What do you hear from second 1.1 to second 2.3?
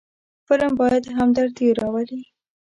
همدردي راولي